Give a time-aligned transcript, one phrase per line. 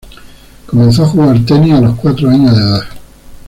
[0.65, 2.81] Comenzó a jugar tenis a los cuatro años de edad.